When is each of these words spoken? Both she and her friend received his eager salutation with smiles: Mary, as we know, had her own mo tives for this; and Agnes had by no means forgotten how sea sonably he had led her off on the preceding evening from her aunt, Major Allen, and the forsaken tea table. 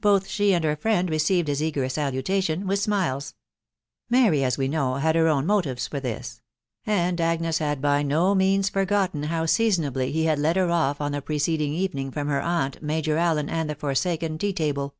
Both 0.00 0.28
she 0.28 0.54
and 0.54 0.62
her 0.62 0.76
friend 0.76 1.10
received 1.10 1.48
his 1.48 1.60
eager 1.60 1.88
salutation 1.88 2.68
with 2.68 2.78
smiles: 2.78 3.34
Mary, 4.08 4.44
as 4.44 4.56
we 4.56 4.68
know, 4.68 4.94
had 4.94 5.16
her 5.16 5.26
own 5.26 5.44
mo 5.44 5.60
tives 5.60 5.88
for 5.88 5.98
this; 5.98 6.40
and 6.86 7.20
Agnes 7.20 7.58
had 7.58 7.80
by 7.82 8.04
no 8.04 8.32
means 8.36 8.68
forgotten 8.68 9.24
how 9.24 9.46
sea 9.46 9.66
sonably 9.70 10.12
he 10.12 10.26
had 10.26 10.38
led 10.38 10.54
her 10.54 10.70
off 10.70 11.00
on 11.00 11.10
the 11.10 11.20
preceding 11.20 11.72
evening 11.74 12.12
from 12.12 12.28
her 12.28 12.40
aunt, 12.40 12.80
Major 12.80 13.16
Allen, 13.16 13.48
and 13.48 13.68
the 13.68 13.74
forsaken 13.74 14.38
tea 14.38 14.52
table. 14.52 14.94